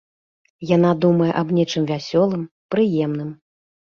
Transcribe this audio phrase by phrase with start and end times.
[0.75, 2.43] Яна думае аб нечым вясёлым,
[2.77, 3.29] прыемным.